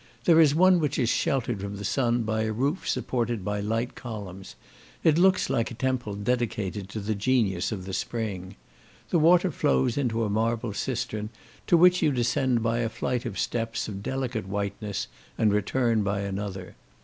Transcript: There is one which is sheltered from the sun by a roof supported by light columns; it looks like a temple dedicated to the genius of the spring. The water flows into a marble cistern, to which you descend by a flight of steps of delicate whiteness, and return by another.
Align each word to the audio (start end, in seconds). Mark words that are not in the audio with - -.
There 0.23 0.39
is 0.39 0.55
one 0.55 0.79
which 0.79 0.97
is 0.97 1.09
sheltered 1.11 1.61
from 1.61 1.75
the 1.75 1.85
sun 1.85 2.23
by 2.23 2.41
a 2.45 2.51
roof 2.51 2.89
supported 2.89 3.45
by 3.45 3.59
light 3.59 3.93
columns; 3.93 4.55
it 5.03 5.19
looks 5.19 5.47
like 5.47 5.69
a 5.69 5.75
temple 5.75 6.15
dedicated 6.15 6.89
to 6.89 6.99
the 6.99 7.13
genius 7.13 7.71
of 7.71 7.85
the 7.85 7.93
spring. 7.93 8.55
The 9.11 9.19
water 9.19 9.51
flows 9.51 9.99
into 9.99 10.23
a 10.23 10.27
marble 10.31 10.73
cistern, 10.73 11.29
to 11.67 11.77
which 11.77 12.01
you 12.01 12.11
descend 12.11 12.63
by 12.63 12.79
a 12.79 12.89
flight 12.89 13.25
of 13.27 13.37
steps 13.37 13.87
of 13.87 14.01
delicate 14.01 14.47
whiteness, 14.47 15.07
and 15.37 15.53
return 15.53 16.01
by 16.01 16.21
another. 16.21 16.75